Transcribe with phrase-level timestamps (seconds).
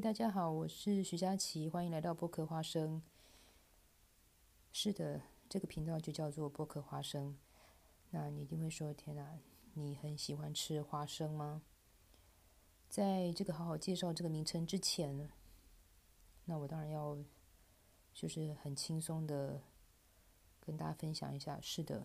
[0.00, 3.00] 大家好，我是徐佳琪，欢迎来到波克花生。
[4.72, 7.38] 是的，这个频道就叫做波克花生。
[8.10, 9.38] 那你一定会说：“天哪，
[9.72, 11.62] 你很喜欢吃花生吗？”
[12.90, 15.30] 在这个好好介绍这个名称之前，
[16.44, 17.16] 那我当然要
[18.12, 19.62] 就是很轻松的
[20.58, 21.60] 跟大家分享一下。
[21.60, 22.04] 是的，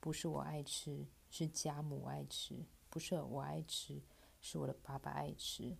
[0.00, 2.56] 不是我爱吃，是家母爱吃；
[2.90, 4.02] 不是我爱吃，
[4.40, 5.76] 是我的爸爸爱吃。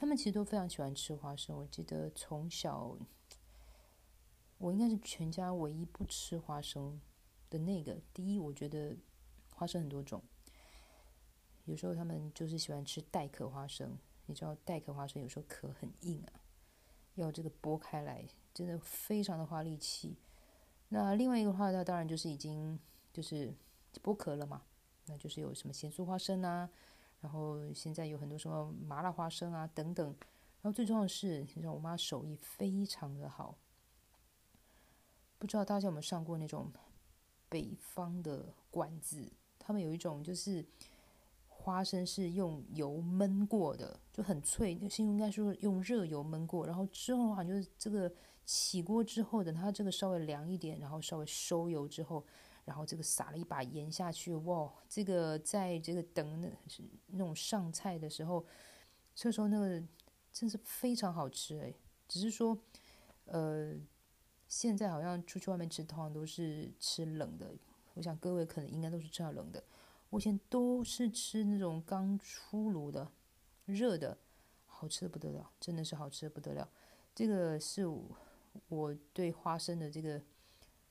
[0.00, 1.56] 他们其实都非常喜欢吃花生。
[1.56, 2.96] 我记得从小，
[4.58, 7.00] 我应该是全家唯一不吃花生
[7.50, 7.98] 的那个。
[8.14, 8.96] 第一，我觉得
[9.52, 10.22] 花生很多种，
[11.64, 13.98] 有时候他们就是喜欢吃带壳花生。
[14.26, 16.40] 你知道带壳花生有时候壳很硬啊，
[17.16, 18.24] 要这个剥开来，
[18.54, 20.16] 真的非常的花力气。
[20.90, 22.78] 那另外一个话，那当然就是已经
[23.12, 23.52] 就是
[24.00, 24.62] 剥壳了嘛，
[25.06, 26.70] 那就是有什么咸酥花生啊。
[27.20, 33.58] 然后现在有很多什么麻辣花生啊等等，然后最重要的是，你知道我妈手艺非常的好。
[35.38, 36.70] 不知道大家有没有上过那种
[37.48, 39.32] 北方的馆子？
[39.58, 40.64] 他们有一种就是
[41.48, 44.76] 花生是用油焖过的，就很脆。
[44.80, 48.12] 那是应该说用热油焖过，然后之后的话就是这个
[48.44, 52.24] 起锅之后，等它这个稍微凉一点，然后稍微收油之后。
[52.68, 54.70] 然后这个撒了一把盐下去，哇！
[54.90, 56.48] 这个在这个等那
[57.06, 58.44] 那种上菜的时候，
[59.14, 59.82] 这时候那个
[60.30, 61.72] 真是非常好吃哎。
[62.06, 62.58] 只是说，
[63.24, 63.74] 呃，
[64.48, 67.54] 现在好像出去外面吃，通常都是吃冷的。
[67.94, 69.64] 我想各位可能应该都是吃到冷的。
[70.10, 73.10] 我以前都是吃那种刚出炉的、
[73.64, 74.18] 热的，
[74.66, 76.68] 好吃的不得了，真的是好吃的不得了。
[77.14, 77.86] 这个是
[78.68, 80.20] 我对花生的这个。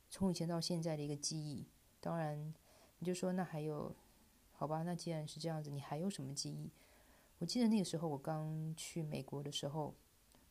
[0.09, 1.67] 从以前到现在的一个记忆，
[1.99, 2.53] 当然，
[2.99, 3.95] 你就说那还有，
[4.51, 4.83] 好吧？
[4.83, 6.71] 那既然是这样子，你还有什么记忆？
[7.39, 9.93] 我记得那个时候我刚去美国的时候，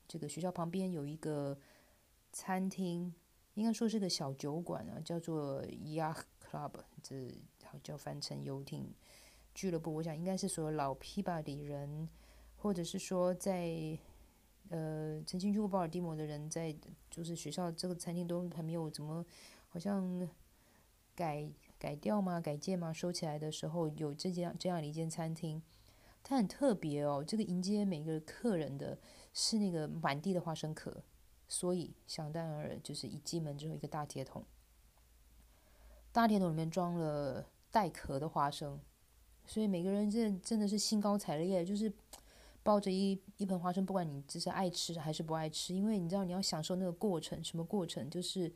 [0.06, 1.59] 这个学校旁边有一个
[2.33, 3.15] 餐厅，
[3.55, 7.28] 应该说是个小酒馆啊，叫做 Yacht Club，这
[7.65, 8.93] 好叫翻成游艇
[9.55, 9.94] 俱乐部。
[9.94, 12.09] 我想应该是所有老 P 吧的人，
[12.56, 13.99] 或者是说在。
[14.69, 16.75] 呃，曾经去过巴尔的摩的人，在
[17.09, 19.25] 就是学校这个餐厅都还没有怎么，
[19.69, 20.28] 好像
[21.15, 22.41] 改改掉吗？
[22.41, 22.93] 改建吗？
[22.93, 25.62] 收起来的时候有这样这样的一间餐厅，
[26.25, 27.22] 它很特别哦。
[27.25, 28.99] 这个迎接每个客人的
[29.32, 31.05] 是那个满地的花生壳，
[31.47, 34.44] 所以想当然就是一进门之后一个大铁桶，
[36.10, 38.81] 大铁桶里面装了带壳的花生，
[39.44, 41.93] 所以每个人真真的是兴高采烈，就是。
[42.66, 48.10] 抱着一一盆花生，不管你只是爱吃还是不爱吃，因为你知道你要享受那个过程，什么过程？
[48.10, 48.53] 就是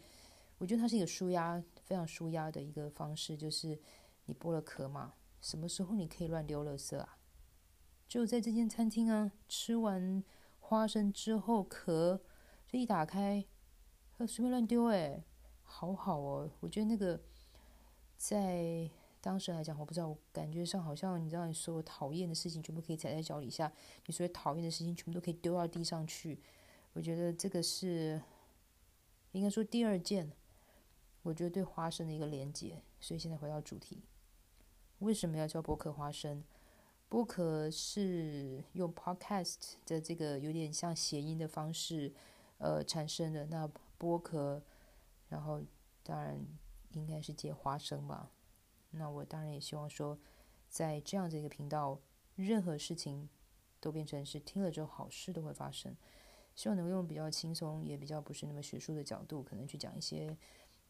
[0.58, 3.36] 我觉得它是一个舒压，非常舒压的一个方式。
[3.36, 3.78] 就是
[4.24, 7.18] 你剥了壳嘛，什么时候你可以乱丢垃圾啊？
[8.08, 10.24] 只有在这间餐厅啊，吃完
[10.58, 12.20] 花生之后壳
[12.66, 13.46] 这一打开，
[14.26, 15.22] 随便乱丢，哎，
[15.62, 16.50] 好好哦。
[16.58, 17.20] 我觉得那个
[18.16, 18.90] 在。
[19.20, 23.70] 当时来讲，我不知道，我感觉上好像你知道，你所有讨厌的事情全部可以踩在脚底下，
[24.06, 26.40] 你所有讨厌的事情全部都可以丢到地上去。
[26.94, 28.20] 我觉得这个是
[29.32, 30.32] 应该说第二件，
[31.22, 32.82] 我觉得对花生的一个连接。
[32.98, 34.02] 所以现在回到主题，
[35.00, 36.42] 为什么要叫剥壳花生？
[37.10, 42.12] 剥壳是用 podcast 的这个有点像谐音的方式，
[42.58, 43.46] 呃，产生的。
[43.46, 44.62] 那剥壳，
[45.28, 45.60] 然后
[46.02, 46.38] 当然
[46.92, 48.30] 应该是接花生吧。
[48.90, 50.18] 那我当然也希望说，
[50.68, 51.98] 在这样子一个频道，
[52.34, 53.28] 任何事情
[53.80, 55.96] 都变成是听了之后好事都会发生。
[56.56, 60.36] 希望能够用比较轻松，也比较不是那么学术的角度，可能去讲一些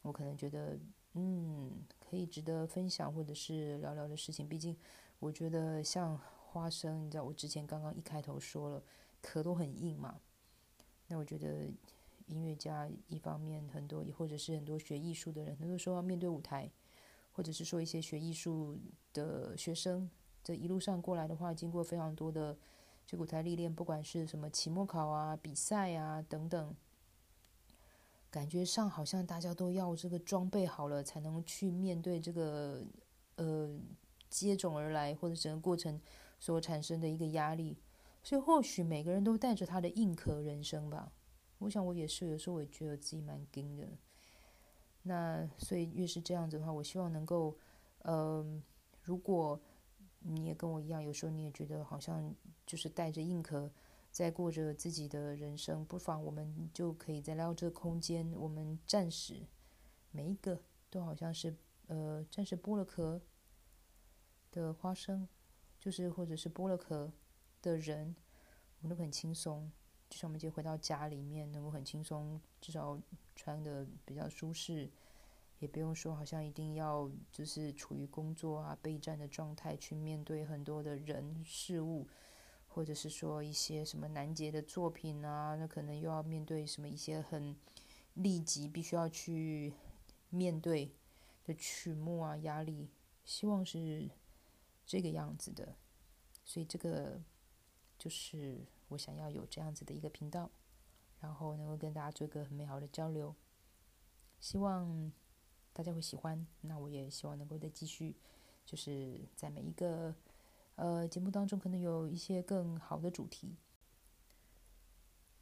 [0.03, 0.79] 我可能觉得
[1.13, 4.49] 嗯可以值得分享或者是聊聊的事情。
[4.49, 4.77] 毕竟
[5.19, 8.83] 我觉得像花生，你知道我之前刚刚一开头说了，
[9.21, 10.21] 壳都很硬嘛。
[11.07, 11.69] 那我觉得
[12.27, 16.71] 音乐家一方面很多，也或者是很多学艺术的人，很多时候要面对舞台。
[17.33, 18.79] 或者是说一些学艺术
[19.13, 20.11] 的学生，
[20.43, 22.57] 这一路上过来的话，经过非常多的
[23.07, 26.75] 这舞台历练，不管是什么期末考啊、比赛啊等等，
[28.31, 32.85] 感觉上好像大家都要这个装备好了，才能去面对这个
[33.37, 33.79] 呃
[34.29, 36.01] 接踵而来或者整个过程
[36.39, 37.79] 所产生的一个压力。
[38.23, 41.11] 所以或许每个人都带着他的硬壳人生吧。
[41.59, 43.89] 我想我也是，有时候我也觉得自己蛮硬的。
[45.03, 47.57] 那所以越是这样子的话，我希望能够，
[48.03, 48.63] 嗯，
[49.03, 49.61] 如果
[50.19, 52.35] 你也跟我一样，有时候你也觉得好像
[52.67, 53.71] 就是带着硬壳
[54.11, 59.47] 在过着自己的人生，不妨我们就可以在聊这个空间，我们暂时
[60.11, 60.61] 每一个
[60.91, 61.57] 都好像是
[61.87, 63.21] 呃暂时剥了壳
[64.51, 65.27] 的花生，
[65.79, 67.11] 就是或者是剥了壳
[67.63, 68.15] 的人，
[68.81, 69.73] 我们都很轻松，
[70.11, 73.01] 就像我们今天回到家里面，能够很轻松，至少
[73.37, 74.91] 穿的比较舒适，
[75.61, 82.09] 也不用说好像一定要就是处于工作啊备战的状态去面对很多的人事物，
[82.67, 87.57] 或者是说一些什么难解的作品啊，那可能又要面对什么一些很
[88.15, 89.73] 立即必须要去
[90.29, 90.93] 面对
[91.45, 92.91] 的曲目啊压力，
[93.25, 94.11] 希望是
[94.85, 95.77] 这个样子的。
[96.45, 97.21] 所以这个
[97.97, 100.51] 就是我想要有这样子的一个频道，
[101.19, 103.35] 然后能够跟大家做一个很美好的交流，
[104.39, 105.11] 希望
[105.73, 106.47] 大家会喜欢。
[106.61, 108.17] 那我也希望能够再继续，
[108.65, 110.15] 就是在每一个
[110.77, 113.57] 呃节目当中，可能有一些更好的主题。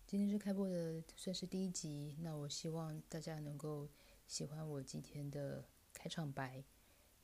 [0.07, 2.17] 今天是开播的，算是第一集。
[2.21, 3.89] 那我希望大家能够
[4.27, 6.65] 喜欢我今天的开场白。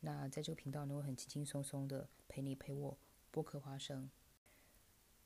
[0.00, 2.98] 那在这个频道能够很轻轻松松的陪你陪我。
[3.30, 4.08] 播客花生，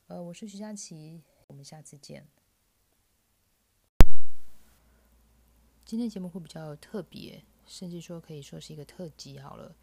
[0.08, 2.26] 呃，我是徐佳琪，我们下次见。
[5.84, 9.76] 今天节目会比较特别，甚至说可以说是一个特辑好了。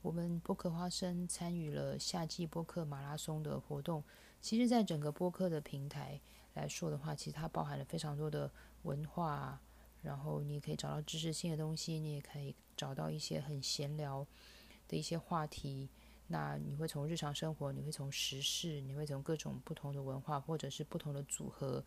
[0.00, 4.02] 我们播客花生参与了夏季播客马拉松的活动。
[4.40, 6.18] 其实，在整个播客的平台
[6.54, 8.50] 来说的话，其实它包含了非常多的
[8.84, 9.60] 文化，
[10.00, 14.26] 然后你也可以找到知识性的东西，你也可以找到一些很闲聊
[14.88, 15.90] 的一些话题。
[16.30, 21.82] 那你会从日常生活，你会从时事，你会从各种不同的文化，或者是不同的组合，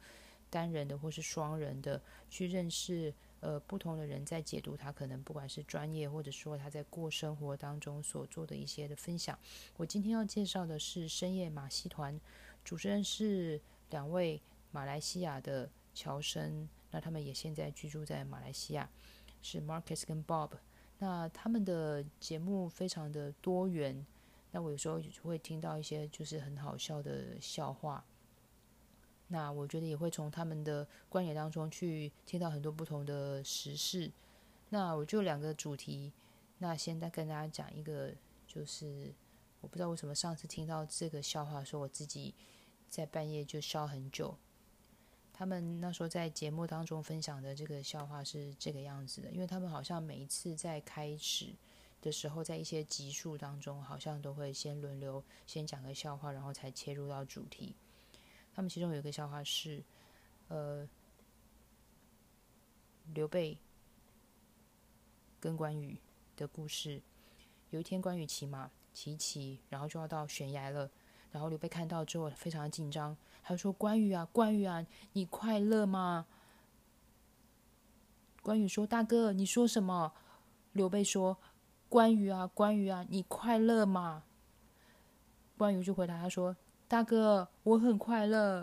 [0.49, 9.37] 单人的或是双人的，去认识呃不同的人，在解读他可能不管是专业，或者说他在过生活当中所做的一些的分享。
[9.77, 12.19] 我今天要介绍的是深夜马戏团，
[12.65, 13.61] 主持人是
[13.91, 14.41] 两位
[14.71, 18.89] 马来西亚的侨生，那他们也现在居住在马来西亚，
[19.43, 20.49] 是 Marcus 跟 Bob。
[20.97, 24.03] 那他们的节目非常的多元。
[24.53, 28.03] 那我有时候会听到一些就是很好笑的笑话，
[29.27, 34.11] 那我觉得也会从他们的观点当中去听到很多不同的时事。
[34.69, 36.11] 那我就两个主题，
[36.57, 38.13] 那先再跟大家讲一个，
[38.45, 39.13] 就是
[39.61, 42.33] 我不知道为什么上次听到这个笑话，说我自己
[42.89, 44.37] 在半夜就笑很久。
[45.31, 51.55] 他们那时候在节目当中分享的这个笑话是这个样子的，因为他们好像每一次在开始。
[52.01, 57.75] 的时候，在一些集数当中，好像都会先轮流先讲个笑话，然后才切入到主题。
[58.53, 59.83] 他们其中有一个笑话是，
[60.47, 60.89] 呃，
[63.13, 63.57] 刘备
[65.39, 66.01] 跟关羽
[66.35, 67.01] 的故事。
[67.69, 70.89] 有一天，关羽骑马骑骑，然后就要到悬崖了。
[71.31, 76.25] 然后刘备看到之后非常的紧张，他说：“关羽啊，关羽啊，你快乐吗？”
[78.43, 80.13] 关羽说：“大哥，你说什么？”
[80.73, 81.37] 刘备说。
[81.91, 84.23] 关羽啊，关羽啊，你快乐吗？
[85.57, 86.55] 关羽就回答他说
[86.87, 88.59] ：“大哥，我很快乐。”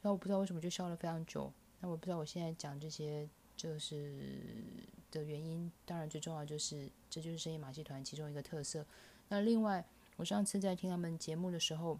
[0.00, 1.52] 然后我不知道为什么就笑了非常久。
[1.80, 5.68] 那我不知道我现在讲这些就是的原因。
[5.84, 8.86] 当然最重要就是这就是深夜马戏团其中一个特色。
[9.26, 9.84] 那另外，
[10.14, 11.98] 我上次在听他们节目的时候，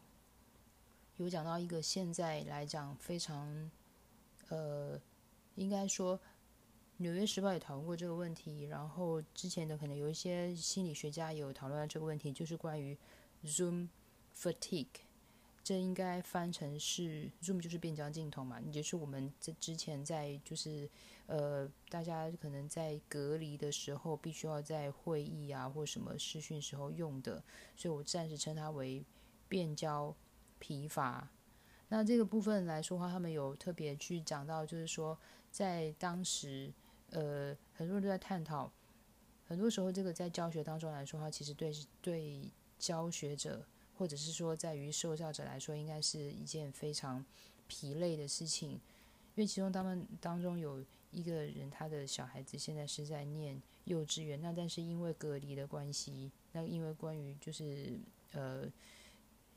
[1.17, 3.69] 有讲到一个现在来讲非常
[4.50, 5.00] 呃，
[5.56, 6.17] 应该说。
[7.03, 12.95] 《纽约时报》也讨论过这个问题，然后之前的可能有一些心理学家有讨论到这个问题，就是关于
[13.43, 13.89] Zoom
[14.37, 14.87] fatigue，
[15.65, 20.91] 这应该翻成是 Zoom 就是变焦镜头嘛，也就是我们这之前在就是
[21.25, 27.43] 呃大家可能在隔离的时候必须要在会议啊或什么视讯时候用的，
[27.79, 29.03] 所以我暂时称它为
[29.49, 30.15] 变焦
[30.59, 31.31] 疲乏。
[31.89, 35.19] 那这个部分来说的话，他们有特别去讲到，就是说
[35.51, 36.71] 在当时。
[37.10, 38.70] 呃，很多人都在探讨，
[39.46, 47.24] 很多时候这个在教学当中来说的话，其实对对教学者或者是说在于受教者来说，应该是一件非常
[47.67, 48.81] 疲累的事情，因
[49.36, 57.98] 为其中他们当中有一个人，他的小孩子现在是在念幼稚园，那但是因为隔离的关系，那因为关于就是
[58.32, 58.70] 呃，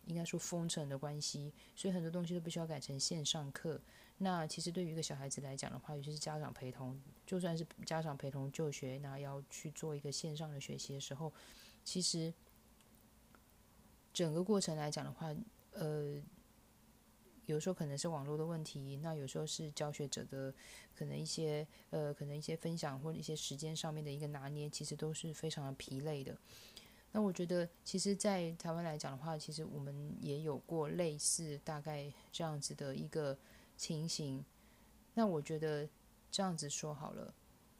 [0.05, 3.79] 应该说封城的关系，所以很多东西都必须要改成线上课。
[4.23, 11.31] 那其实对于一个小孩子来讲的话，尤其是家长陪同，就算是家长陪同就学，那要去做一个线上的学习的时候，
[11.83, 12.33] 其实
[14.13, 15.35] 整个过程来讲的话，
[15.73, 16.21] 呃，
[17.47, 20.53] 有时候可能是网络的问题，那有时候是教学者的
[20.95, 26.37] 可能一些呃，可能一些分享或者一些时间上面的一个拿捏，其实都是非常的疲累的。
[27.11, 33.37] 那我觉得，其实，在台湾来讲的话，其实我们也有过类似大概这样子的一个。
[33.83, 34.45] 情形，
[35.13, 35.89] 那我觉得
[36.31, 37.33] 这样子说好了。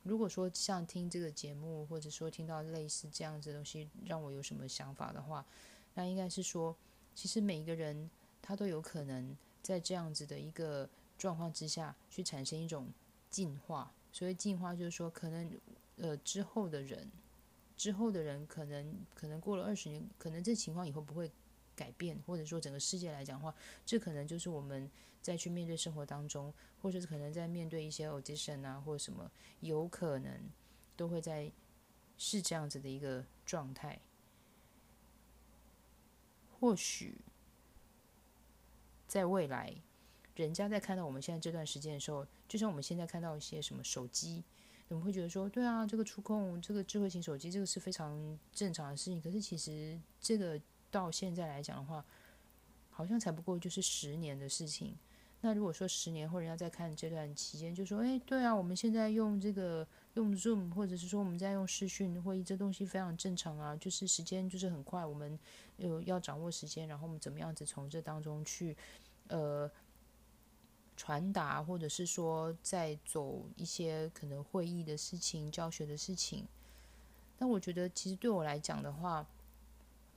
[0.03, 5.45] 如果说像听这个节目，或者说听到类似这样子的东西，让我有什么想法的话，
[5.93, 6.75] 那应该是说，
[7.15, 8.09] 其实每一个人
[8.41, 12.89] 他都有可能在这样子的一个状况之下去产生一种
[13.29, 13.89] 进化。
[14.11, 15.49] 所谓进化，就是说可能
[15.95, 17.09] 呃之后的人，
[17.77, 21.31] 之后的人可能可能过了二十年，可能这情况以后不会
[21.83, 23.53] 改变，或者说整个世界来讲的话，
[23.85, 24.89] 这可能就是我们
[25.21, 30.49] 在去面对生活当中，或者是可能在面对一些 audition 啊或者什么，有可能
[30.95, 31.51] 都会在
[32.17, 33.99] 是这样子的一个状态。
[36.57, 37.17] 或许
[39.05, 39.75] 在未来，
[40.37, 44.41] 人家在看到我们现在这段时间的时候，就像我们现在看到一些什么手机，
[44.87, 49.21] 我们会觉得说，对啊，这个触控，这个智慧型手机，这个是非常正常的事情。
[49.21, 50.57] 可是其实这个
[50.93, 52.05] 到现在来讲的话，
[52.89, 54.95] 好像才不过就是十年的事情。
[55.41, 59.85] 那如果说十年后人家在看这段期间，就说，哎，对啊，我们现在用这个。
[60.13, 63.75] 用 Zoom，或者是说我们在用视讯会议，这东西非常正常啊。
[63.77, 65.39] 就是时间就是很快，我们
[65.77, 68.77] 有要掌握时间，然后我们怎么样子从这当中去
[69.29, 69.67] 呃
[70.95, 76.47] 传达，或者是说在走一些可能会议的事情、教学的事情。
[77.39, 79.27] 那我觉得其实对我来讲的话，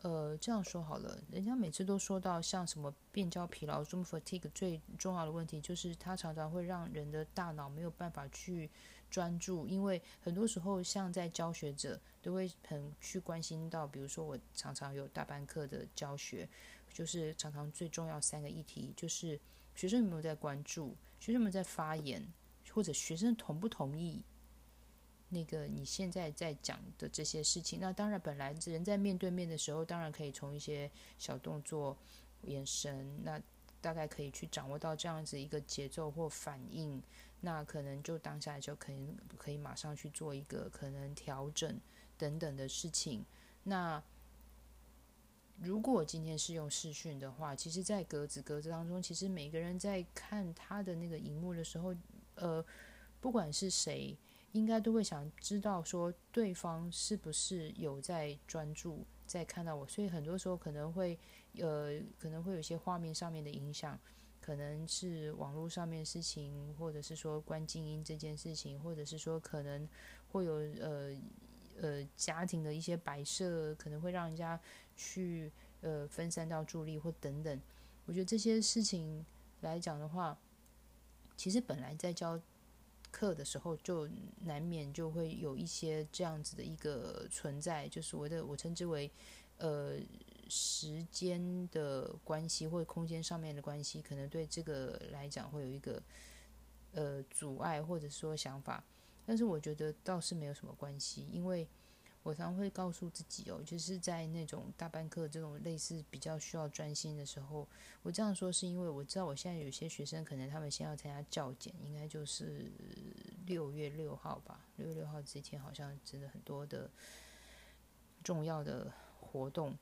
[0.02, 8.70] 呃，这样说好了，人家每次都说到像什么变焦疲劳 （Zoom fatigue） 最重要的问题，就是它常常会让人的大脑没有办法去。
[9.08, 16.46] 专注，因为很多时候，像在教学者都会很去关心到，比如说我常常有大班课的教学，
[16.92, 19.38] 就是常常最重要三个议题，就是
[19.76, 22.20] 学生有没有在关注，学生有没有在发言，
[22.72, 24.24] 或者学生同不同意
[25.28, 27.80] 那个你现在在讲的这些事情。
[27.80, 31.96] 那当然，本来人在面对面的时候，当然可以从一些小动作、
[32.42, 33.40] 眼神，那
[33.80, 37.02] 大概可以去掌握到这样子一个节奏或反应。
[37.40, 41.78] 那可能就当下就可以可以马上去做一个可能调整
[42.16, 43.24] 等等的事情。
[43.62, 44.02] 那
[45.60, 51.94] 如果今天是用视讯的话，其实，在格子格子当中，其实每个人在看他的那个荧幕的时候，
[52.34, 52.64] 呃，
[53.20, 54.16] 不管是谁，
[54.52, 59.86] 应该都会想知道说对方是不是有在专注在看到我。
[59.86, 61.18] 所以很多时候可能会
[61.58, 63.98] 呃可能会有一些画面上面的影响。
[64.38, 69.88] 可能是网络上面事情，或者是说关静音这件事情，或者是说可能
[70.28, 71.20] 会有呃
[71.80, 74.60] 呃家庭的一些摆设，可能会让人家
[74.94, 75.50] 去
[75.80, 77.60] 呃分散到注意力或等等。
[78.04, 79.26] 我觉得这些事情
[79.62, 80.38] 来讲的话，
[81.36, 82.40] 其实本来在教
[83.18, 84.08] 课的时候就
[84.44, 89.10] 难免就会有一些这样子的一个存在，就是我的我称之为
[89.58, 89.98] 呃。
[90.48, 96.00] 时间的关系或者空间上面的关系，可能对这个来讲会有一个
[96.92, 98.84] 呃阻碍或者说想法，
[99.26, 101.66] 但是我觉得倒是没有什么关系，因为
[102.26, 107.68] 我常会告诉自己哦，就是在那种大班课这种类似比较需要专心的时候，
[108.02, 112.68] 我这样说是因为我知道我现在有些学生可能他们先要参加教检，应该就是
[113.46, 116.90] 六月六号吧，六月六号这一天好像真的很多的
[118.24, 119.78] 重要的活动。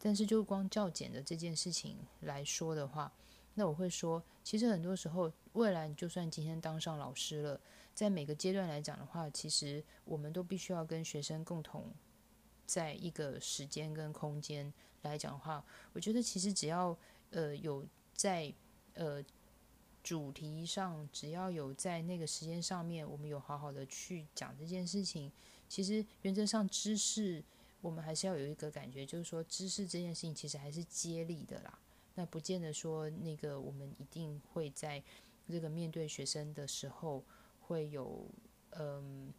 [0.00, 3.12] 但是，就光教检的这件事情来说的话，
[3.54, 7.60] 那我会说，其实很多时候，未来你就算今天当上老师了，
[7.94, 11.92] 在每个阶段来讲的话，其实我们都必须要跟学生共同
[12.66, 16.96] 在一个时间跟空间来讲的话，我觉得其实只要
[17.30, 18.52] 呃有在
[18.94, 19.22] 呃
[20.02, 25.30] 主题上，只要有在那个时间上面，我们有好好的去讲这件事情，
[25.68, 27.44] 其实原则上知识。
[27.82, 31.78] 我们还是要有一个感觉，就是说知识这件事情其实还是接力的啦。
[32.14, 35.02] 那不见得说那个我们一定会在
[35.48, 37.24] 这个面对学生的时候
[37.70, 38.26] 会有，
[38.70, 39.32] 嗯，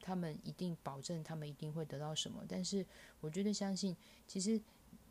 [0.00, 2.44] 他们一定保证他们一定会得到什么。
[2.48, 2.84] 但是
[3.20, 4.60] 我觉得相信，其实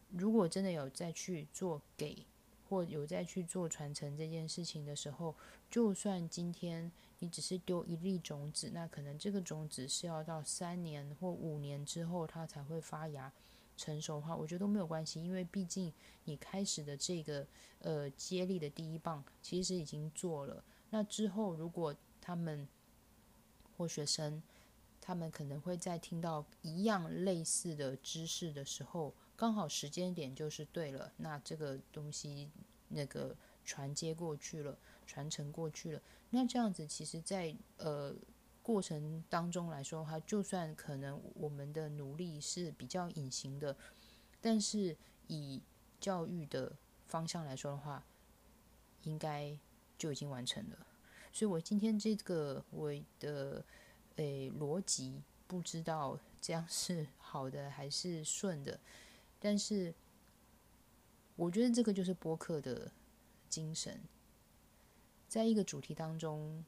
[0.10, 2.26] 如果真的有再去做给。
[2.72, 5.36] 或有再去做传承这件事情的时候，
[5.70, 6.90] 就算今天
[7.20, 13.30] 你只是丢一粒种子，那可能这个种子是要到三年或五年之后它才会发芽
[13.76, 15.92] 成熟的话，我觉得都没有关系，因为毕竟
[16.24, 17.46] 你开始的这个
[17.80, 20.64] 呃接力的第一棒其实已经做了。
[20.92, 22.68] 那之后如果他们
[23.76, 24.42] 或学生
[25.02, 29.14] 他们可能会在听到一样类似的知识的时候。
[29.36, 32.48] 刚好时间点就是对了，那这个东西
[32.90, 33.36] 那个
[33.66, 38.14] 传接过去了，传承过去了，那这样子其实，在呃
[38.62, 43.76] 过程当中来说的话，就算可能我们的努力是比较隐形的，
[44.40, 45.60] 但是以
[46.00, 48.06] 教育的方向来说的话，
[49.02, 49.58] 应该
[49.98, 50.86] 就已经完成了。
[51.34, 53.64] 所以我今天这个我的
[54.18, 58.80] 诶逻辑，不知道这样是好的还是顺的。
[59.40, 59.94] 但是，
[61.36, 62.92] 我觉得这个就是播客的
[63.50, 64.00] 精神，
[65.28, 66.64] 在一个主题当中，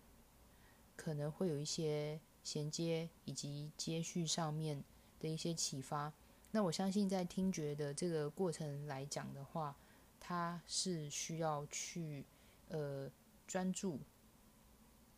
[0.95, 4.83] 可能会有一些衔接以及接续上面
[5.19, 6.11] 的一些启发。
[6.51, 9.75] 那我相信，在听觉的这个过程来讲的话，
[10.19, 12.25] 它是需要去
[12.69, 13.11] 呃
[13.45, 13.99] 专注。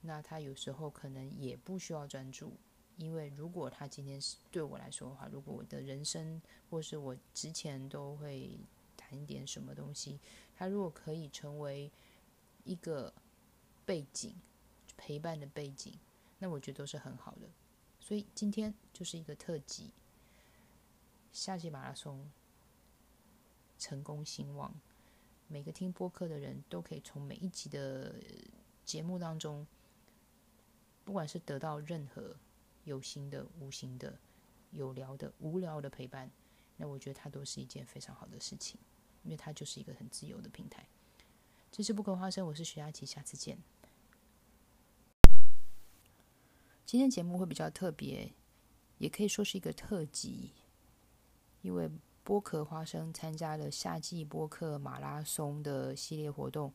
[0.05, 2.53] 那他有时候可能也不需要专注，
[2.95, 8.59] 因为如果他今天是对我来说的话，如果我的人生或是我之前都会
[8.95, 10.19] 谈一点什么东西，
[10.55, 11.91] 他如果可以成为
[12.63, 13.11] 一个
[13.83, 14.35] 背景
[14.95, 15.97] 陪伴的背景，
[16.37, 17.49] 那我觉得都是很好的。
[17.99, 19.91] 所以今天就是一个特辑，
[21.31, 22.31] 夏季马拉松
[23.79, 24.71] 成功兴旺，
[25.47, 28.15] 每个听播客的人都可以从每一集的
[28.85, 29.65] 节目当中。
[31.05, 32.35] 不管是得到任何
[32.83, 34.19] 有形的、无形的、
[34.71, 36.29] 有聊的、无聊的陪伴，
[36.75, 38.79] 那我觉得它都是一件非常好的事情，
[39.21, 40.87] 因为它就是一个很自由的平台。
[41.71, 43.59] 这是不可花生，我是徐佳琪，下次见。
[46.87, 48.33] 今天节目会比较特别，
[48.97, 50.53] 也可以说是一个特辑，
[51.61, 51.87] 因为
[52.25, 56.73] 剥壳花生参加了夏季播客马拉松的系列活动。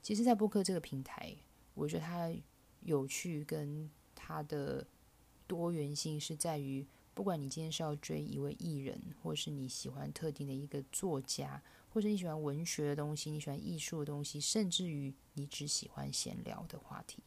[0.00, 1.36] 其实，在播客这个平台，
[1.74, 2.34] 我觉得它。
[2.84, 4.86] 有趣跟它的
[5.46, 17.22] 多元性是在于，不管你今天是要追一位艺人，或是你喜欢特定的一个作家，或者你喜欢文学的东西，你喜欢艺术的东西，甚至于你只喜欢闲聊的话题，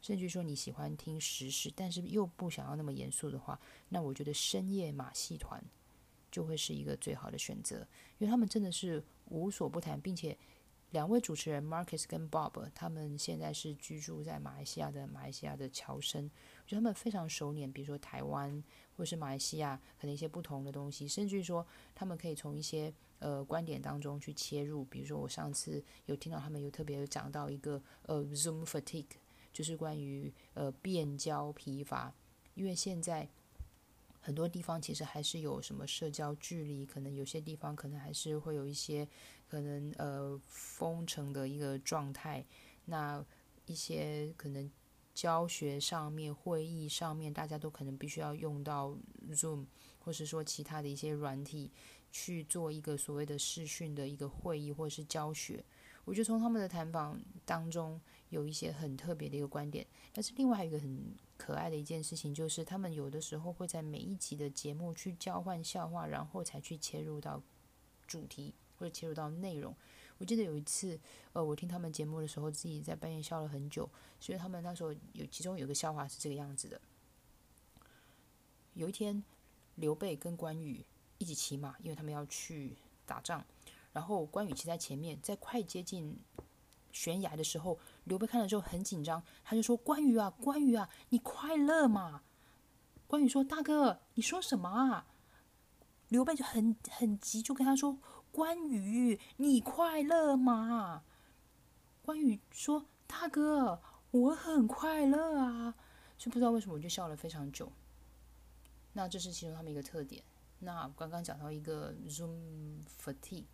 [0.00, 5.62] 甚至说你喜欢听时事，但是又不想要那么严肃的话，那我觉得深夜马戏团
[6.30, 7.86] 就会是一个最好的选择，
[8.18, 10.38] 因为他们真的是无所不谈，并且。
[10.90, 18.62] 两位主持人 Marcus 跟 Bob，他们现在是居住在马来西亚的马来西亚的侨生，我觉得他们非常熟稔，比如说台湾
[18.96, 29.06] 或是马来西亚可能一些不同的东西，甚至于说他们可以从一些呃观点当中去切入，比如说我上次有听到他们有特别有讲到一个呃 Zoom fatigue，
[29.52, 32.14] 就是关于呃变焦疲乏，
[32.54, 33.28] 因为现在。
[34.28, 39.08] 很多地方其实还是有什么社交距离，可能有些地方可能还是会有一些
[39.48, 42.44] 可能呃封城的一个状态。
[42.84, 43.24] 那
[43.64, 44.70] 一些可能
[45.14, 48.94] 教学上面、会议上面，大家都可能必须要用到
[49.30, 49.64] Zoom，
[49.98, 51.72] 或是说其他的一些软体
[52.12, 55.64] 去做一个所谓的视讯的一个会议或是教学。
[56.04, 61.16] 我觉得从他们的谈访当中有一些很特别的一个观点，但是另外还有一个很。
[61.38, 67.40] 可爱的一件事情就是，他们有的时候会在每一集的节目去交换笑话，然后才去切入到
[68.06, 69.74] 主题或者切入到内容。
[70.18, 70.98] 我记得有一次，
[71.32, 73.88] 呃，我听他们节目的时候，自己在半夜笑了很久。
[74.18, 76.80] 所以他们那时候有其中有个笑话是这个样子的：
[78.74, 79.22] 有一天，
[79.76, 80.84] 刘备跟关羽
[81.18, 83.44] 一起骑马，因为他们要去打仗，
[83.92, 86.18] 然后关羽骑在前面，在快接近。
[86.90, 92.22] 悬崖的时候，刘备看了之后很紧张，他就说：“关羽啊，关羽啊，你快乐吗？”
[93.06, 95.06] 关羽说：“大哥，你说什么啊？”
[96.08, 97.98] 刘备就很很急，就跟他说
[98.32, 101.04] ：“关羽，你快乐吗？”
[102.02, 105.74] 关羽说：“大哥，我很快乐啊。”
[106.18, 107.70] 就不知道为什么我就笑了非常久。
[108.94, 110.24] 那这是其中他们一个特点。
[110.58, 113.44] 那刚刚讲到一个 Zoom fatigue。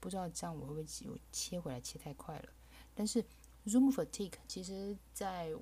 [0.00, 2.48] 不知道这样我会不会有切回来切太快了？
[2.94, 3.22] 但是
[3.66, 5.54] Zoom fatigue 其实，在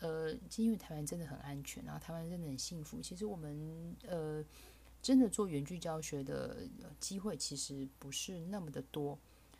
[0.00, 3.00] 呃，因为台湾真的很安全，然后台湾真的很幸福。
[3.00, 4.44] 其实我们呃，
[5.02, 6.66] 真的做远距教学的
[6.98, 9.18] 机会其实不是那么的多。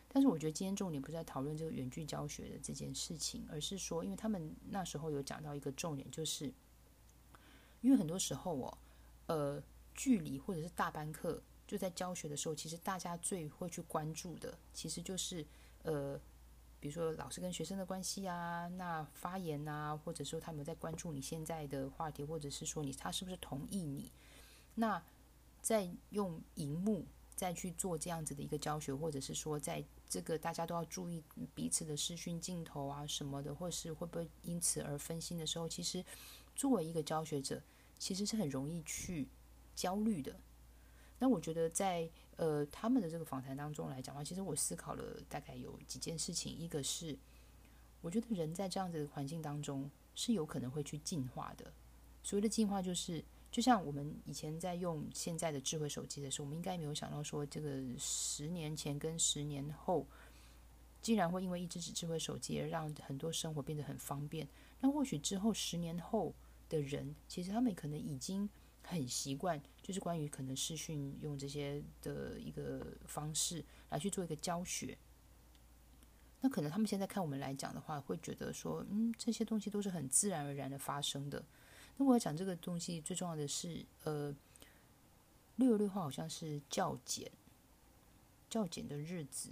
[0.08, 6.52] 但是我觉得今天重点不是在讨论这个远距教学的这件事情，而是说，因为他们那时候有讲到一个重点，就是
[7.80, 8.78] 因为很多时候哦，
[9.26, 9.62] 呃，
[9.94, 11.42] 距离或者是大班课。
[11.66, 15.44] 就在教学的时候，其实大家最会去关注的，其实就是
[15.82, 16.20] 呃，
[16.78, 24.12] 比如说老师跟学生的关系啊，那发言啊，或者说他们在关注你现在的话题，或者是说你他是不是同意你？
[24.74, 25.02] 那
[25.62, 31.22] 在用荧幕再去做这样子的一个教学，或者是说在这个大家都要注意
[31.54, 36.04] 彼此的视讯镜头啊什么的，或是会不会因此而分心的时候，其实
[36.54, 37.62] 作为一个教学者，
[37.98, 39.26] 其实是很容易去
[39.74, 40.36] 焦虑的。
[41.18, 46.54] 那我觉得，在呃他们的这个访谈当中来讲的话，其实我思考了大概有几件事情。
[46.58, 47.16] 一个是，
[48.00, 51.72] 我觉得人在这样子的环境当中是有可能会去进化的。
[52.22, 60.04] 所谓的进化，就是就像我们以前在用现在的智慧手机的时候，我们应该没有想到说，这个十年前跟十年后，
[61.00, 64.46] 竟然会因为一只智慧手机而让很多生活变得很方便。
[64.80, 66.34] 那或许之后十年后
[66.68, 68.50] 的人，其实他们可能已经。
[68.86, 74.96] 很习惯，就是关于可能视讯用这些的一个方式来去做一个教学。
[76.40, 81.44] 那可能他们现在看我们来讲的话，会觉得说，嗯，这些东西都是很自然而然的发生的。
[81.98, 84.34] 那我要讲这个东西，最重要的是，呃，
[85.56, 87.30] 六月六号好像是教简，
[88.48, 89.50] 教简的日子。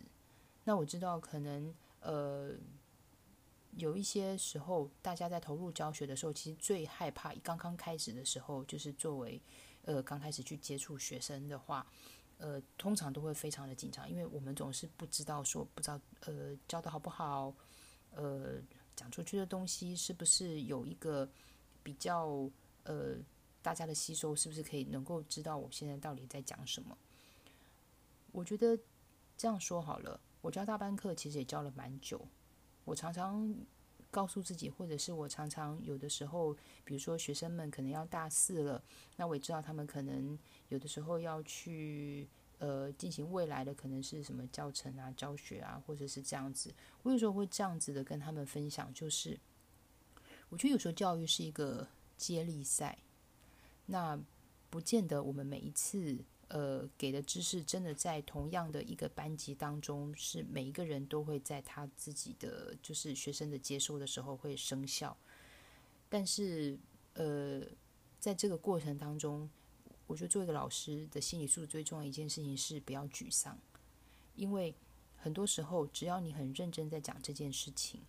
[0.64, 2.54] 那我知道，可能呃，
[3.76, 9.40] 有一些时候，大家在投入教学的时候，其实最害怕刚刚开始的时候，就是作为
[9.82, 11.86] 呃刚开始去接触学生的话。
[12.38, 17.54] 呃，通常都会非常的紧张，因为我们总是不知道说，不知道呃教的好不好，
[18.10, 18.60] 呃
[18.96, 21.30] 讲出去的东西是不是有一个
[21.84, 22.50] 比较
[22.82, 23.14] 呃
[23.62, 26.98] 大家的吸收是不是可以能够知道我现在到底在讲什么？
[28.32, 28.76] 我觉得
[29.36, 32.26] 这样说好了，我教大班课其实也教了蛮久，
[32.84, 33.54] 我常常
[34.12, 38.80] 告诉自己，或者是我常常有的时候，比如说学生们可能要大四了，
[39.16, 40.38] 那我也知道他们可能。
[40.68, 42.26] 有的时候要去
[42.58, 46.72] 呃进行未来的可能是什么教程啊、教学啊，或者是这样子。
[47.02, 49.38] 我有时候会这样子的跟他们分享，就是
[50.48, 52.96] 我觉得有时候教育是一个接力赛，
[53.84, 54.18] 那
[54.70, 65.16] 不见得我们每一次呃给的知识真的在同样的一个班级当中，是每一个人都会在他自己的就是学生的接收的时候会生效。
[66.08, 66.78] 但是
[67.14, 67.60] 呃
[68.20, 69.50] 在这个过程当中。
[70.08, 73.56] 我觉得做一个老师的心理素质最重要一件事情是不要沮丧，
[74.34, 74.74] 因为
[75.16, 78.02] 很多时候只要你很认真在讲这件事情，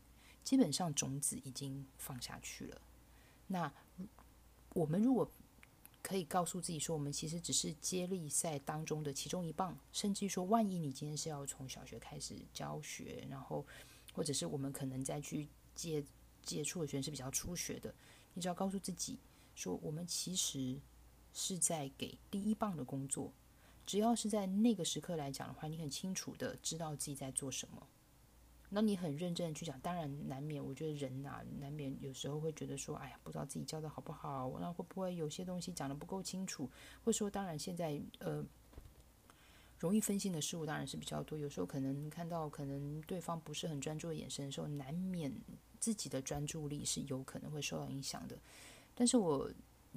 [0.43, 2.81] 基本上种子已经放下去了。
[3.47, 3.71] 那
[4.73, 5.31] 我们如果
[6.03, 13.65] 可以告诉自己说，我们其实只是接力赛当中的其中一棒，甚至于说，万一你今天是要从小学开始教学，然后
[14.13, 16.05] 或者是我们可能再去接
[16.43, 17.91] 接触的学生是比较初学的，
[18.35, 19.17] 你只要告诉自己
[19.55, 20.79] 说，我们其实。
[21.35, 23.33] 是在给第一棒的工作，
[23.87, 27.87] 只要是在那个时刻来讲的话，你很清楚的知道自己在做什么，
[28.73, 36.69] 那你很认真的去讲，当然难免，我觉得人呐，难免有时候会觉得说，哎呀，不知道自己教的好不好，那会不会有些东西讲的不够清楚，
[37.03, 38.43] 或者说，当然现在呃，
[39.79, 45.31] 容易分心的事物当然是比较多，有时候可能看到可能对方不是很专注的眼神的时候，难免
[45.79, 48.37] 自己的专注力是有可能会受到影响的，
[48.95, 49.49] 但是我。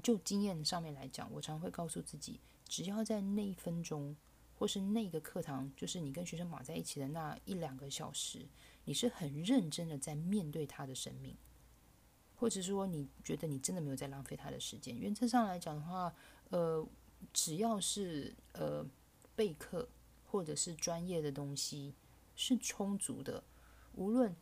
[0.02, 4.14] 就经验上面来讲，我常会告诉自己，只要在那一分钟，
[4.58, 8.46] 或是那个课堂，就是你跟学生绑在一起的那一两个小时，
[8.84, 11.36] 你是很认真的在面对他的生命，
[12.36, 14.96] 或者说你觉得你真的没有在浪费他的时间。
[14.98, 16.14] 原则上来讲的话，
[16.50, 16.86] 呃，
[17.32, 18.84] 只要是呃
[19.34, 19.88] 备课
[20.26, 21.94] 或者是专业的东西
[22.34, 23.44] 是充足的，
[23.94, 24.34] 无论。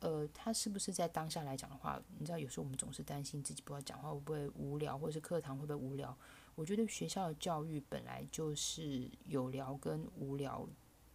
[0.00, 6.16] 呃，他是不是在当下来讲的话，你知道，有时候我们总是担心自己不知道讲话会不会无聊，或者是课堂会不会无聊。
[6.58, 10.68] 我觉得学校的教育本来就是有聊跟无聊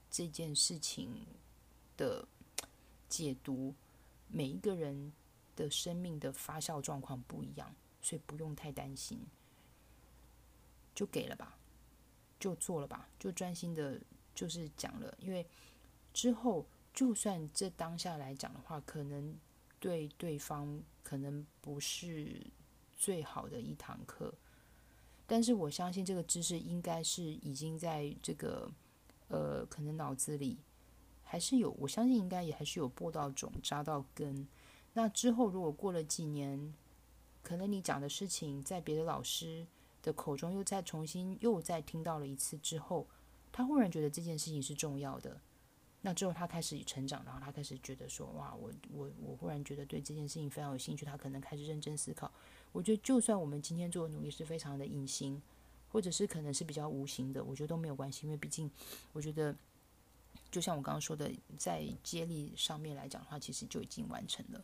[0.10, 1.13] 这件事情
[1.97, 2.25] 的
[3.10, 3.75] 解读，
[4.29, 5.12] 每一个人
[5.53, 9.19] 的生命的发酵状况不一样，所以不用太担心，
[10.95, 11.58] 就给了吧，
[12.39, 13.99] 就做了吧，就专心的，
[14.34, 15.45] 就是讲了，因为
[16.13, 16.65] 之后。
[16.93, 19.36] 就算这当下来讲的话，可能
[19.79, 22.45] 对对方可能不是
[22.95, 24.32] 最好的一堂课，
[25.25, 28.69] 但是我相信这个知识应该是已经在这个
[29.29, 30.57] 呃可能脑子里
[31.23, 34.47] 还是有，我相信应该也还是有播到种扎到根。
[34.93, 36.73] 那之后如果过了几年，
[37.41, 39.65] 可能你讲的事情在别的老师
[40.01, 43.07] 的口中又再重新又再听到了一次之后，
[43.51, 45.39] 他忽然觉得这件事情是重要的。
[46.05, 52.29] 那之后，他开始成长，然后他开始觉得说：“哇，我我我忽然觉得对这件事情非常有兴趣。”他可能开始认真思考。
[52.73, 55.41] 我觉得，就算我们今天做的努力是非常的隐形，
[55.88, 58.69] 或者是可能是比较无形的，我觉得都没有关系，因为毕竟，
[59.13, 59.55] 我觉得，
[60.51, 64.62] 就像我刚刚说的，在接力上面来讲的话，其实就已经完成了。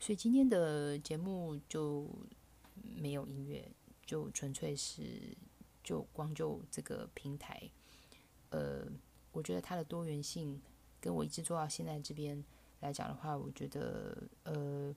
[0.00, 2.08] 所以今天的节目就
[2.96, 3.70] 没有音乐，
[4.06, 5.36] 就纯粹是
[5.82, 7.70] 就光就这个平台，
[8.48, 8.86] 呃。
[9.34, 10.62] 我觉得它的多元性，
[11.00, 12.40] 跟我一直做到现在这边
[12.78, 14.94] 来讲的话，我觉得呃，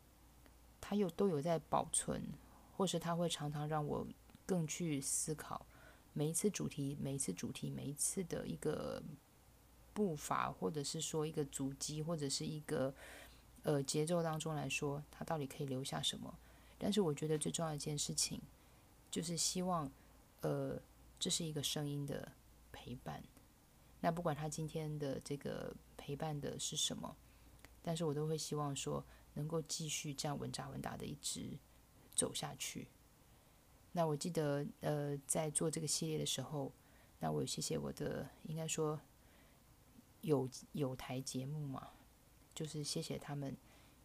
[0.79, 2.21] 它又都有在保存，
[2.75, 4.05] 或是它会常常让我
[4.45, 5.65] 更去思考
[6.13, 9.01] 每一次主题、每一次主题、每一次的一个
[9.93, 12.93] 步伐，或者是说一个主机，或者是一个
[13.63, 16.33] 呃节奏当中来说，它到底可以留下什么？
[16.77, 18.39] 但是我觉得最重要一件事情，
[19.09, 19.91] 就是希望
[20.41, 20.79] 呃，
[21.19, 22.31] 这是一个声音的
[22.71, 23.23] 陪伴。
[23.99, 27.15] 那不管他今天的这个陪伴的是什么，
[27.81, 29.03] 但是我都会希望说
[29.37, 31.57] 能够继续这样稳扎稳打的一直
[32.13, 32.87] 走下去。
[33.91, 36.71] 那我记得，呃，在做这个系列的时候，
[37.19, 38.99] 那我有谢谢我的，应该说
[40.21, 41.89] 有有台节目嘛，
[42.53, 43.55] 就是谢谢他们，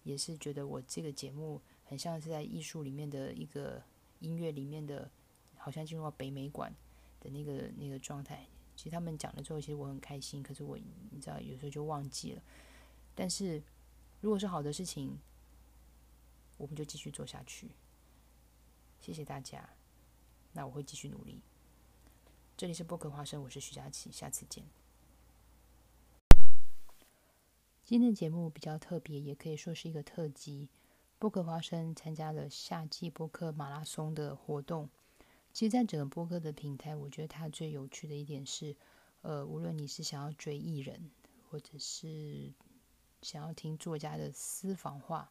[0.02, 3.82] 也是觉得我这个节目很像是在艺术里面的一个
[4.20, 5.10] 音乐里面的，
[5.56, 6.74] 好像进入到北美馆
[7.20, 8.46] 的那个那个状态。
[8.74, 10.78] 其实他们讲了之后，其实我很开心，可是我
[11.10, 12.42] 你知道，有时候就忘记了。
[13.14, 13.62] 但是
[14.22, 15.18] 如果是好的事情，
[16.56, 17.72] 我们就继续做下去。
[19.00, 19.68] 谢谢大家，
[20.52, 21.40] 那我会继续努力。
[22.56, 24.64] 这里是播客花生，我是徐佳琪，下次见。
[27.84, 30.68] 今天的节目比较特别，也可以说是一个特辑。
[31.18, 34.88] 播客花生参加了夏季播客马拉松的活动。
[35.52, 38.76] 其实，在整个播客的平台，我觉得它最有趣的一点是，
[39.22, 41.10] 呃，无论你是想要追艺人，
[41.50, 42.52] 或者是
[43.22, 45.30] 想要听作家的私房话，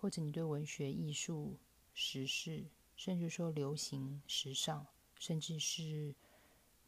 [0.00, 1.56] 或者你对文学、艺术、
[1.94, 2.64] 时事，
[2.96, 4.86] 甚至说流行、时尚，
[5.18, 6.14] 甚至是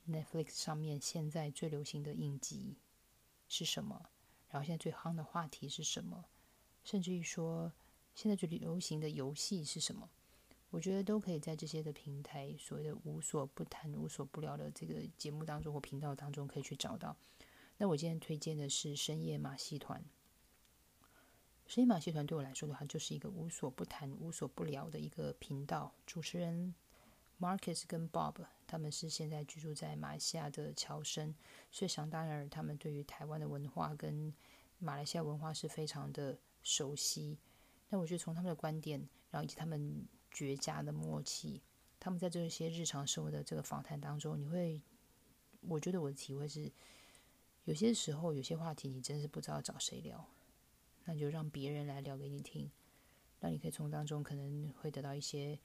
[0.09, 2.77] Netflix 上面现在最流行的影集
[3.49, 4.09] 是什么，
[4.51, 6.25] 然后现在最夯的话题是什么，
[6.83, 7.71] 甚至于说
[8.15, 10.09] 现在最流行的游戏是什么。
[10.71, 17.17] 我觉得都可以在这些的平台，所谓的无所不谈、无所不聊的这个节目当中或频道当中，可以去找到。
[17.79, 20.05] 那我今天推荐的是深夜马戏团。
[21.67, 25.95] 深夜马戏团对我来说的话，就是一个无所不谈、无所不聊的一个频道。
[26.05, 26.75] 主持人
[27.41, 31.35] Marcus 跟 Bob 他们是现在居住在马来西亚的侨生，
[31.71, 34.35] 所以想当然，他们对于台湾的文化跟
[34.79, 37.39] 马来西亚文化是非常的熟悉。
[37.89, 40.07] 那我觉得从他们的观点，然后以及他们。
[40.31, 41.61] 绝佳的默契，
[41.99, 44.81] 他们在这些日常生活的这个访谈当中，你会，
[45.63, 46.71] 我觉得我的体会是，
[47.69, 50.27] 有些时候有些话题你真是不知道找谁聊，
[51.05, 52.71] 那就让别人来聊给你听，
[53.41, 55.59] 那你可以从当中可能会得到一些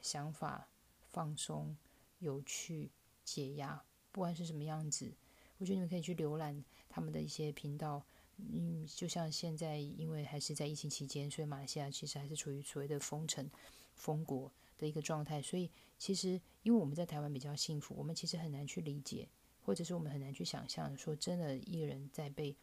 [0.00, 0.68] 想法、
[1.08, 1.76] 放松、
[2.20, 2.92] 有趣、
[3.24, 5.12] 解压，不管是什么样子，
[5.58, 8.06] 我觉得你们可以去浏览他们的一些频道。
[8.36, 13.50] 嗯，就像现在，因为还是在疫情期间，所以马来西亚其实还是处于所谓的封城、
[13.96, 15.42] 封国的一个状态。
[15.42, 15.68] 所以，
[15.98, 19.28] 其实因为我们在台湾比较幸福，我们其实很难去理解，
[19.70, 22.56] 或者是我们很难去想象，说真的，一个人在被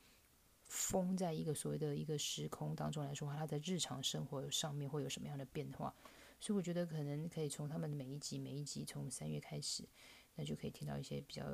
[0.66, 5.96] 封在一个所谓的一个时空当中来说话，他的日常生活上面会有什么样的变化？
[6.42, 9.88] 所以，我觉得可能可以从他们每一集、每一集从三月开始，
[10.36, 11.46] 那就可以听到一些比较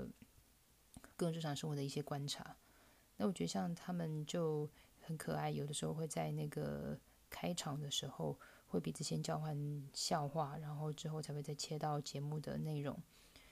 [1.16, 2.58] 更日常生活的一些观察。
[3.18, 4.68] 那我觉得像他们就
[5.02, 8.36] 很可爱，有的时候会在那个开场的时候
[8.66, 9.56] 会彼此先交换
[9.94, 13.00] 笑话，然后之后才会再切到节目的内容。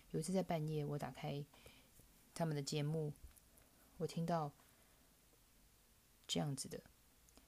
[0.09, 1.45] 有一次在半夜，我打开
[2.41, 3.13] 他们的节目，
[3.97, 4.51] 我听到
[6.25, 6.81] 这样子的：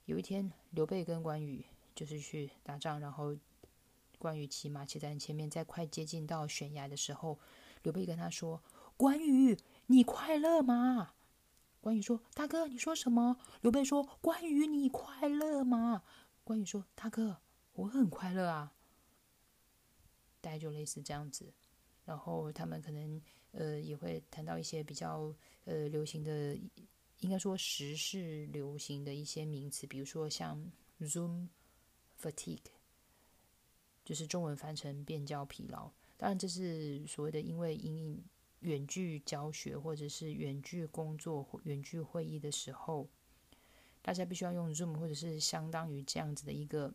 [0.06, 3.36] 有一天，刘备跟关羽就是去打仗，然后
[4.19, 7.39] 关羽骑马骑在前面，在快接近到悬崖的时候，
[7.82, 8.62] 刘备跟他说
[8.95, 11.15] ：“关羽，你快乐吗？”
[11.82, 16.03] 关羽说：“大哥，你说什么？”刘备说：“关羽，你快乐吗？”
[16.45, 17.41] 关羽说：“大哥，
[17.73, 18.75] 我很快乐啊。”
[20.39, 21.51] 大概就类似这样子。
[22.06, 23.19] 然后他们可能
[23.54, 25.34] 呃也会谈到一些比较
[25.66, 26.56] 呃流行的，
[27.22, 30.63] 应该说时事流行的一些名词，比如说像
[31.00, 31.48] Zoom
[32.22, 32.60] fatigue，
[34.06, 35.89] 就是中文翻成变焦疲劳。
[36.18, 38.24] 当然，这是所谓的因为因。
[38.63, 43.06] 远距教学或者是远距工作、远距会议的时候，
[44.02, 46.94] 大家必须要用 Zoom 或者是相当于这样子的一个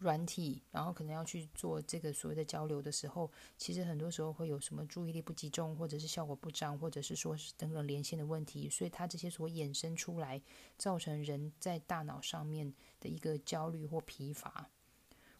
[0.00, 10.40] 软体，然后可能要去做这个所谓的交流的时候，其实很多时候会有什么注意力不集中，或者是效果不彰，或者是说是等等连线的问题，所以它这些所衍生出来，
[10.78, 14.70] 造成人在大脑上面的一个焦虑或疲乏。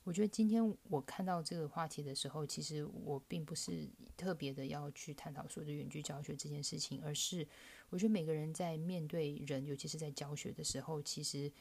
[0.05, 7.47] 我觉得今天我看到这个话题的时候，其实我并不是特别的要去探讨所谓的远距教学这件事情，而是
[7.91, 11.53] 我觉得每个人在面对人，尤其是在教学的时候，其实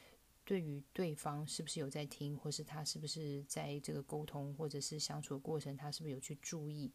[0.49, 6.91] 对于对方是不是有在听，或是他是不是在这个沟通或者是相处的过程，他是不是有去注意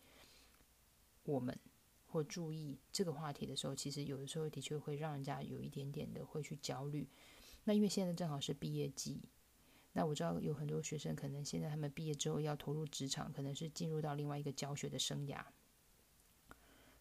[1.23, 1.57] 我们
[2.09, 7.07] 或注意这个话题的时候，其实有的时候的确会让人家有一点点的会去焦虑。
[7.63, 9.21] 那因为现在正好是毕业季。
[9.93, 15.41] 那我知道有很多学生可能现在他们毕业之后要投入职场，可能是进入到另外一个教学的生涯。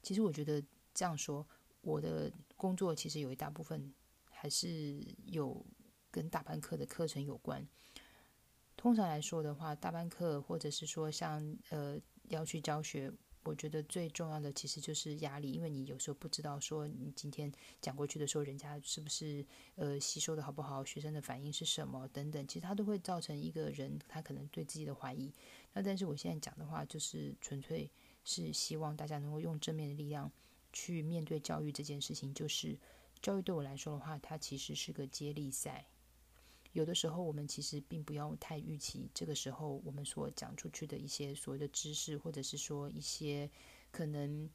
[0.04, 0.64] 其实我觉得
[0.94, 1.44] 这样说，
[1.82, 3.92] 我的工作其实有一大部分
[4.30, 5.66] 还是有
[6.14, 7.68] 跟大班课的课程有关。
[8.78, 12.00] 通常来说的话，大班课或者是说像呃
[12.30, 13.12] 要去教学
[13.44, 19.46] 我觉得最重要的其实就是压力，因为你有时候不知道说你今天讲过去的时候，人家是不是
[19.76, 25.34] 呃吸收的好不好，学生的反应是什么等等，其实它都会造成一个人他可能对自己的怀疑。
[25.74, 27.92] 那但是我现在讲的话，就是纯粹
[28.24, 30.32] 是希望大家能够用正面的力量
[30.72, 32.34] 去面对教育这件事情。
[32.34, 32.80] 就是
[33.22, 35.86] 教育对我来说的话，它其实是个接力赛。
[36.74, 43.50] 有的时候，我们其实并不要太预期，这个时候我们所讲出去的一些所谓的知识，或者是说一些
[43.92, 44.50] 可能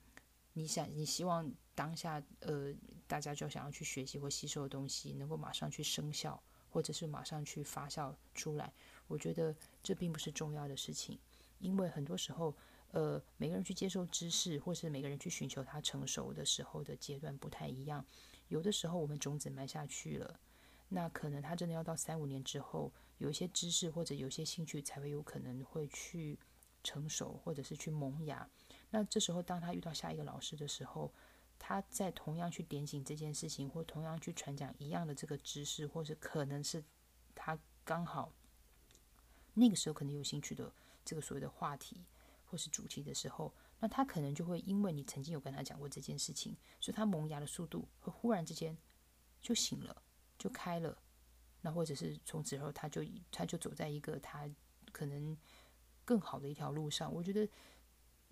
[0.52, 2.74] 你想、你希望当下呃
[3.06, 8.72] 大家就想要去学习或吸收的东西，能够马上去生效，或者是马上去发酵出来。
[9.06, 11.16] 我觉得这并不是重要的事情，
[11.60, 12.52] 因为很多时候，
[12.90, 18.04] 呃，每个人去接受知识，或是每个人去寻求他成熟的时候的阶段不太一样。
[18.48, 20.40] 有的时候，我们种子埋下去了。
[20.88, 26.38] 那可能他真的要到三五年之后，有一些知识或者有些兴趣，才会有可能会去
[26.82, 28.48] 成熟，或者是去萌芽。
[28.90, 31.12] 那这时候，当他遇到下一个老师的时候，
[31.58, 36.82] 他在同样去点醒这件事情，或同样去传讲一样的这个知识，或是可能是
[37.34, 38.32] 他刚好
[39.52, 40.72] 那个时候可能有兴趣的
[41.04, 42.02] 这个所谓的话题
[42.46, 48.74] 或是主题的时候，那他可能就会因为你曾经有跟他讲过这件事情，所以他萌芽的速度会忽然之间
[49.42, 50.02] 就醒了。
[50.38, 50.96] 就开了，
[51.62, 54.48] 那或者是从此以后他就他就走在一个他
[54.92, 55.36] 可能
[56.04, 57.12] 更好的一条路上。
[57.12, 57.48] 我觉得，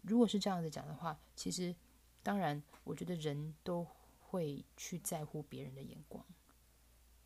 [0.02, 1.74] 如果是这样子讲的话，其实
[2.22, 3.84] 当然，我觉得人都
[4.20, 6.24] 会去在乎别人的眼光，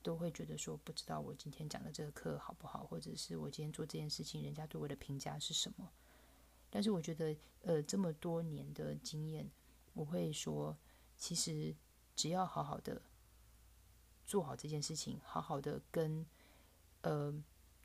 [0.03, 5.93] 都会觉得说不知道我今天讲的这个课好不好，或者是我今天做这件事情，人家对我的评价是什么。
[6.71, 9.51] 但是我觉得，呃，这么多年的经验，
[9.93, 10.77] 我会说，
[11.19, 11.77] 其实
[12.16, 13.03] 只要好好的。
[14.31, 16.25] 做好这件事情，好好的跟，
[17.01, 17.33] 呃，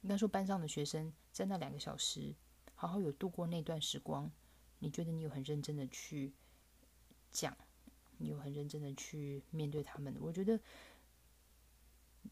[0.01, 2.36] 应该说班上的学生在那两个小时，
[2.75, 4.31] 好好有度过那段时光。
[4.77, 6.31] 你觉得你有很认真的去
[7.31, 7.58] 讲，
[8.19, 10.60] 你有很认真的去面对他们，我觉得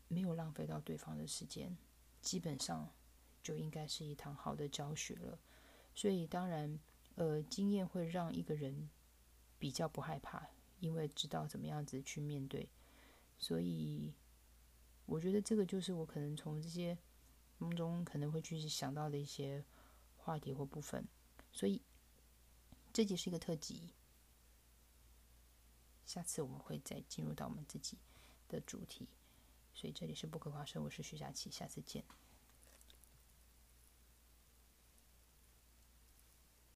[0.09, 1.75] 没有浪费到对方的时间，
[2.21, 2.87] 基本上
[3.41, 5.39] 就应该是一堂好的教学了。
[5.95, 6.79] 所以当然，
[7.15, 8.87] 呃，经验会让一个人
[9.57, 10.47] 比较不害怕，
[10.79, 12.69] 因为知道怎么样子去面对。
[13.43, 14.13] 所以，
[15.05, 16.97] 我觉得这个就是我可能从这些
[17.59, 19.65] 当中可能会去想到的一些
[20.15, 21.05] 话题或部分。
[21.51, 21.81] 所以，
[22.93, 23.93] 这集是一个特辑，
[26.05, 27.97] 下次我们会再进入到我们自己
[28.47, 29.09] 的主题。
[29.73, 32.05] 所以这里是不可发生，我是徐佳琪，下次见。